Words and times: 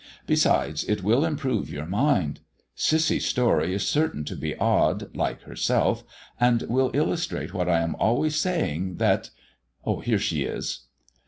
Besides, 0.25 0.83
it 0.85 1.03
will 1.03 1.23
improve 1.23 1.69
your 1.69 1.85
mind. 1.85 2.39
Cissy's 2.73 3.27
story 3.27 3.71
is 3.71 3.87
certain 3.87 4.23
to 4.25 4.35
be 4.35 4.55
odd, 4.57 5.15
like 5.15 5.43
herself, 5.43 6.03
and 6.39 6.63
will 6.63 6.89
illustrate 6.95 7.53
what 7.53 7.69
I 7.69 7.81
am 7.81 7.95
always 7.99 8.35
saying 8.35 8.95
that 8.95 9.29
Here 10.03 10.17
she 10.17 10.41
is." 10.43 10.87